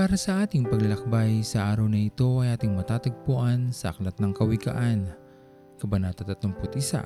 Para 0.00 0.16
sa 0.16 0.48
ating 0.48 0.64
paglalakbay 0.64 1.44
sa 1.44 1.76
araw 1.76 1.84
na 1.84 2.08
ito 2.08 2.40
ay 2.40 2.56
ating 2.56 2.72
matatagpuan 2.72 3.68
sa 3.68 3.92
Aklat 3.92 4.16
ng 4.16 4.32
Kawikaan, 4.32 5.12
Kabanata 5.76 6.24
31, 6.24 7.04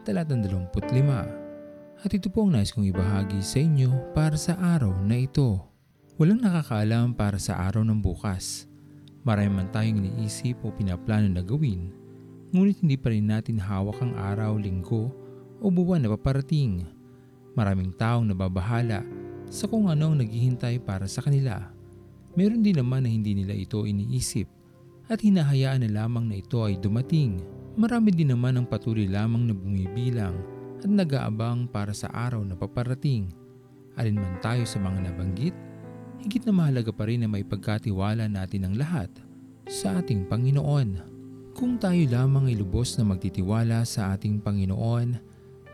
Talatang 0.00 0.40
25. 0.40 2.00
At 2.00 2.08
ito 2.08 2.32
po 2.32 2.48
ang 2.48 2.56
nais 2.56 2.72
kong 2.72 2.88
ibahagi 2.88 3.36
sa 3.44 3.60
inyo 3.60 4.16
para 4.16 4.40
sa 4.40 4.56
araw 4.56 4.96
na 5.04 5.20
ito. 5.20 5.60
Walang 6.16 6.40
nakakaalam 6.40 7.12
para 7.12 7.36
sa 7.36 7.68
araw 7.68 7.84
ng 7.84 8.00
bukas. 8.00 8.64
Marami 9.28 9.52
man 9.52 9.68
tayong 9.68 10.00
iniisip 10.00 10.64
o 10.64 10.72
pinaplano 10.72 11.28
na 11.28 11.44
gawin, 11.44 11.92
ngunit 12.56 12.80
hindi 12.80 12.96
pa 12.96 13.12
rin 13.12 13.28
natin 13.28 13.60
hawak 13.60 14.00
ang 14.00 14.16
araw, 14.16 14.56
linggo 14.56 15.12
o 15.60 15.68
buwan 15.68 16.00
na 16.00 16.08
paparating. 16.16 16.88
Maraming 17.52 17.92
taong 17.92 18.24
nababahala 18.24 19.04
sa 19.52 19.68
kung 19.68 19.92
ano 19.92 20.16
ang 20.16 20.24
naghihintay 20.24 20.80
para 20.80 21.04
sa 21.04 21.20
kanila. 21.20 21.81
Meron 22.32 22.64
din 22.64 22.80
naman 22.80 23.04
na 23.04 23.10
hindi 23.12 23.36
nila 23.36 23.52
ito 23.52 23.84
iniisip 23.84 24.48
at 25.12 25.20
hinahayaan 25.20 25.84
na 25.84 26.04
lamang 26.04 26.32
na 26.32 26.40
ito 26.40 26.64
ay 26.64 26.80
dumating. 26.80 27.44
Marami 27.76 28.08
din 28.12 28.32
naman 28.32 28.56
ang 28.56 28.64
patuloy 28.64 29.04
lamang 29.04 29.48
na 29.48 29.54
bumibilang 29.56 30.36
at 30.80 30.88
nag-aabang 30.88 31.68
para 31.68 31.92
sa 31.92 32.08
araw 32.08 32.40
na 32.40 32.56
paparating. 32.56 33.28
Alin 34.00 34.16
man 34.16 34.40
tayo 34.40 34.64
sa 34.64 34.80
mga 34.80 35.12
nabanggit, 35.12 35.52
higit 36.24 36.42
na 36.48 36.52
mahalaga 36.56 36.88
pa 36.88 37.04
rin 37.04 37.20
na 37.20 37.28
may 37.28 37.44
pagkatiwala 37.44 38.24
natin 38.32 38.64
ang 38.64 38.74
lahat 38.80 39.12
sa 39.68 40.00
ating 40.00 40.24
Panginoon. 40.24 41.12
Kung 41.52 41.76
tayo 41.76 42.00
lamang 42.08 42.48
ay 42.48 42.56
lubos 42.56 42.96
na 42.96 43.04
magtitiwala 43.04 43.84
sa 43.84 44.16
ating 44.16 44.40
Panginoon, 44.40 45.20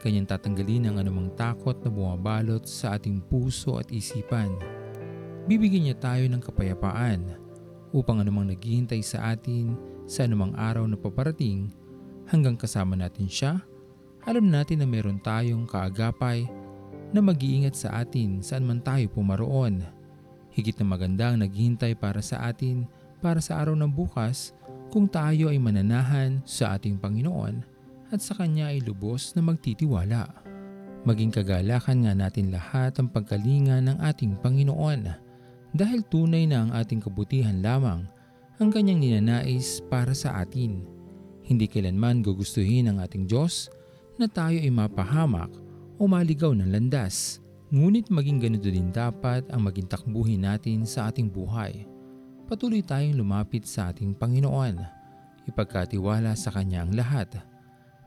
kanyang 0.02 0.27
tatanggalin 0.27 0.91
ang 0.91 0.97
anumang 0.98 1.30
takot 1.38 1.78
na 1.86 1.91
bumabalot 1.91 2.66
sa 2.66 2.98
ating 2.98 3.22
puso 3.22 3.78
at 3.78 3.86
isipan. 3.94 4.77
Bibigyan 5.48 5.88
niya 5.88 5.96
tayo 5.96 6.28
ng 6.28 6.44
kapayapaan 6.44 7.24
upang 7.96 8.20
anumang 8.20 8.52
naghihintay 8.52 9.00
sa 9.00 9.32
atin 9.32 9.72
sa 10.04 10.28
anumang 10.28 10.52
araw 10.52 10.84
na 10.84 10.92
paparating 10.92 11.72
hanggang 12.28 12.52
kasama 12.52 12.92
natin 12.92 13.32
siya, 13.32 13.64
alam 14.28 14.52
natin 14.52 14.84
na 14.84 14.86
meron 14.86 15.16
tayong 15.24 15.64
kaagapay 15.64 16.44
na 17.16 17.24
mag-iingat 17.24 17.72
sa 17.72 18.04
atin 18.04 18.44
saan 18.44 18.69
man 18.69 18.84
tayo 18.84 19.08
pumaroon. 19.08 19.88
Higit 20.52 20.76
na 20.76 20.84
maganda 20.84 21.32
ang 21.32 21.41
naghihintay 21.41 21.96
para 21.96 22.20
sa 22.20 22.44
atin 22.52 22.84
para 23.24 23.41
sa 23.41 23.56
araw 23.56 23.72
ng 23.72 23.88
bukas 23.88 24.52
kung 24.92 25.08
tayo 25.08 25.48
ay 25.48 25.56
mananahan 25.56 26.44
sa 26.44 26.76
ating 26.76 27.00
Panginoon 27.00 27.64
at 28.12 28.20
sa 28.20 28.36
Kanya 28.36 28.69
ay 28.69 28.84
lubos 28.84 29.32
na 29.32 29.41
magtitiwala. 29.41 30.28
Maging 31.08 31.32
kagalakan 31.32 32.04
nga 32.04 32.12
natin 32.12 32.52
lahat 32.52 33.00
ang 33.00 33.08
pagkalinga 33.08 33.80
ng 33.80 33.96
ating 33.96 34.36
Panginoon 34.44 35.27
dahil 35.72 36.05
tunay 36.06 36.48
na 36.48 36.64
ang 36.64 36.70
ating 36.72 37.05
kabutihan 37.05 37.61
lamang 37.61 38.08
ang 38.58 38.74
Kanyang 38.74 38.98
ninanais 38.98 39.78
para 39.86 40.10
sa 40.19 40.42
atin. 40.42 40.83
Hindi 41.47 41.70
kailanman 41.70 42.27
gugustuhin 42.27 42.91
ng 42.91 42.98
ating 42.98 43.30
Diyos 43.30 43.70
na 44.19 44.27
tayo 44.27 44.58
ay 44.58 44.69
mapahamak 44.69 45.48
o 45.97 46.10
maligaw 46.10 46.50
ng 46.52 46.66
landas. 46.66 47.38
Ngunit 47.70 48.10
maging 48.10 48.42
ganito 48.42 48.66
din 48.66 48.91
dapat 48.91 49.47
ang 49.52 49.69
maging 49.69 49.86
takbuhin 49.86 50.42
natin 50.42 50.83
sa 50.83 51.12
ating 51.12 51.30
buhay. 51.30 51.86
Patuloy 52.48 52.80
tayong 52.80 53.20
lumapit 53.20 53.69
sa 53.69 53.92
ating 53.92 54.16
Panginoon. 54.16 54.80
Ipagkatiwala 55.47 56.32
sa 56.34 56.48
Kanya 56.50 56.82
ang 56.82 56.97
lahat. 56.97 57.38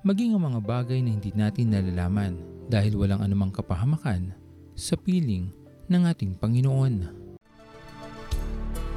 Maging 0.02 0.34
ang 0.34 0.52
mga 0.52 0.59
bagay 0.66 1.00
na 1.00 1.14
hindi 1.14 1.30
natin 1.31 1.72
nalalaman 1.72 2.41
dahil 2.66 2.97
walang 2.97 3.22
anumang 3.22 3.53
kapahamakan 3.53 4.34
sa 4.74 4.97
piling 4.97 5.53
ng 5.88 6.03
ating 6.09 6.34
Panginoon. 6.41 7.21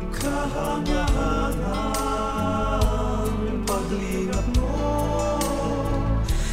Kahangahangang 0.02 1.62
paglingap 3.62 4.42
mo 4.58 5.38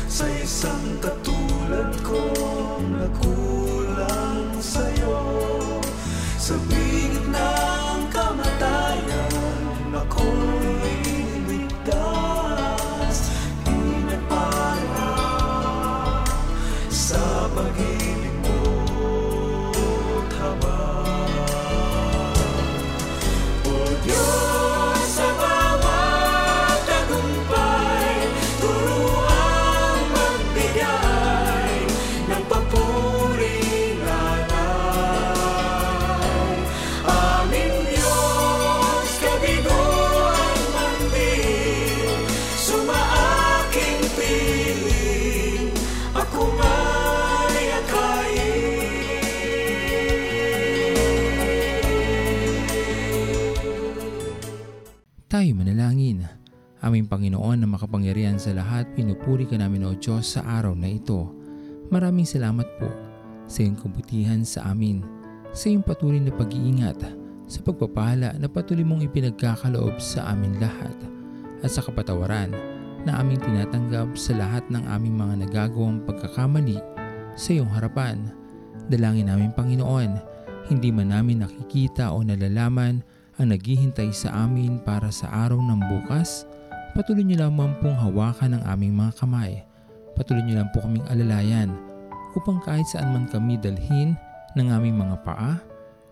Sa 0.06 0.29
isang 0.29 1.02
katulad 1.02 1.90
kong 2.06 3.02
nakulang 3.02 4.62
sa'yo 4.62 5.25
Sa 6.38 6.53
bingit 6.69 7.25
ng 7.25 8.13
kamatayan 8.13 9.90
Ako'y 9.90 10.60
Tayo 55.31 55.56
manalangin. 55.56 56.28
Aming 56.84 57.08
Panginoon 57.08 57.64
na 57.64 57.68
makapangyarihan 57.72 58.36
sa 58.36 58.52
lahat, 58.52 58.84
pinupuri 59.00 59.47
ka 59.47 59.56
namin 59.56 59.88
o 59.88 59.96
Diyos 59.96 60.36
sa 60.36 60.44
araw 60.44 60.75
na 60.75 60.92
ito. 60.92 61.31
Maraming 61.88 62.28
salamat 62.28 62.68
po 62.75 62.92
sa 63.47 63.64
iyong 63.64 63.80
kabutihan 63.80 64.44
sa 64.44 64.68
amin, 64.75 65.00
sa 65.56 65.72
iyong 65.72 65.88
patuloy 65.88 66.20
na 66.20 66.36
pag-iingat, 66.36 67.16
sa 67.47 67.64
pagpapala 67.64 68.36
na 68.36 68.47
patuloy 68.52 68.84
mong 68.84 69.08
ipinagkakaloob 69.08 70.03
sa 70.03 70.36
amin 70.36 70.52
lahat, 70.59 71.00
at 71.64 71.72
sa 71.72 71.80
kapatawaran 71.80 72.52
na 73.08 73.16
aming 73.24 73.40
tinatanggap 73.40 74.12
sa 74.20 74.36
lahat 74.36 74.68
ng 74.68 74.84
aming 74.84 75.16
mga 75.16 75.47
nagagawang 75.47 76.03
pagkakamali 76.03 76.75
sa 77.40 77.56
iyong 77.56 77.72
harapan. 77.72 78.20
Dalangin 78.91 79.31
namin 79.31 79.56
Panginoon, 79.56 80.12
hindi 80.68 80.91
man 80.91 81.16
namin 81.16 81.47
nakikita 81.47 82.12
o 82.12 82.20
nalalaman 82.20 83.21
ang 83.41 83.50
naghihintay 83.50 84.13
sa 84.13 84.46
amin 84.46 84.78
para 84.85 85.09
sa 85.09 85.25
araw 85.34 85.57
ng 85.57 85.81
bukas, 85.90 86.46
patuloy 86.94 87.25
niyo 87.25 87.41
lamang 87.41 87.74
pong 87.81 87.97
hawakan 87.97 88.62
ang 88.62 88.63
aming 88.69 88.94
mga 88.94 89.18
kamay. 89.18 89.66
Patuloy 90.13 90.46
niyo 90.46 90.62
lang 90.62 90.69
po 90.69 90.85
kaming 90.85 91.02
alalayan 91.09 91.74
upang 92.38 92.62
kahit 92.62 92.85
saan 92.85 93.09
man 93.09 93.25
kami 93.25 93.57
dalhin 93.57 94.13
ng 94.53 94.68
aming 94.69 94.94
mga 94.94 95.25
paa, 95.25 95.57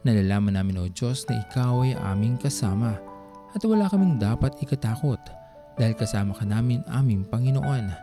nalalaman 0.01 0.57
namin 0.57 0.81
o 0.81 0.90
Diyos 0.90 1.22
na 1.29 1.38
Ikaw 1.45 1.85
ay 1.85 1.94
aming 2.17 2.41
kasama 2.41 2.97
at 3.53 3.61
wala 3.61 3.85
kaming 3.85 4.17
dapat 4.17 4.57
ikatakot 4.57 5.22
dahil 5.78 5.94
kasama 5.94 6.34
ka 6.34 6.50
namin 6.50 6.81
aming 6.90 7.29
Panginoon. 7.29 7.94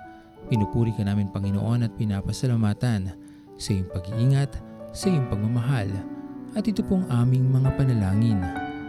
Pinupuri 0.47 0.95
ka 0.95 1.03
namin 1.03 1.35
Panginoon 1.35 1.83
at 1.83 1.93
pinapasalamatan 1.99 3.11
sa 3.59 3.69
iyong 3.75 3.91
pag-iingat, 3.91 4.55
sa 4.95 5.11
iyong 5.11 5.27
pagmamahal 5.27 5.91
at 6.55 6.63
ito 6.63 6.87
pong 6.87 7.03
aming 7.11 7.51
mga 7.51 7.75
panalangin 7.75 8.66